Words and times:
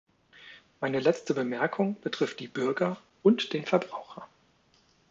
Meine 0.79 0.99
letzte 0.99 1.35
Bemerkung 1.35 1.95
betrifft 2.01 2.39
die 2.39 2.47
Bürger 2.47 2.97
und 3.21 3.53
den 3.53 3.67
Verbraucher. 3.67 4.27